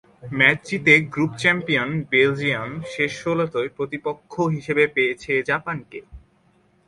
Match 0.31 0.57
জিতে 0.67 0.93
group 1.13 1.31
champion 1.41 1.89
Belgium 2.11 2.69
শেষ 2.93 3.11
ষোলোতে 3.23 3.61
প্রতিপক্ষ 3.77 4.33
হিসেবে 4.55 4.83
পেয়েছে 4.95 5.31
জাপানকে। 5.49 5.99